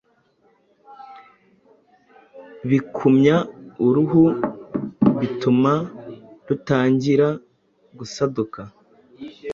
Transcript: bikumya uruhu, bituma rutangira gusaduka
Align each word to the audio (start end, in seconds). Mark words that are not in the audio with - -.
bikumya 2.69 3.35
uruhu, 3.85 4.23
bituma 5.19 5.73
rutangira 6.47 7.27
gusaduka 7.97 8.61